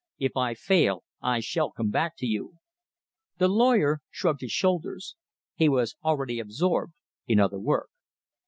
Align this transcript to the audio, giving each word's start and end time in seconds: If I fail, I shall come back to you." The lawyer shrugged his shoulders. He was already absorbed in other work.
If 0.17 0.35
I 0.35 0.55
fail, 0.55 1.03
I 1.21 1.41
shall 1.41 1.69
come 1.69 1.91
back 1.91 2.17
to 2.17 2.25
you." 2.25 2.55
The 3.37 3.47
lawyer 3.47 3.99
shrugged 4.09 4.41
his 4.41 4.51
shoulders. 4.51 5.15
He 5.53 5.69
was 5.69 5.95
already 6.03 6.39
absorbed 6.39 6.93
in 7.27 7.39
other 7.39 7.59
work. 7.59 7.89